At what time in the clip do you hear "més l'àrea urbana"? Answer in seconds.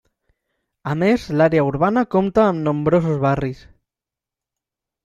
1.01-2.05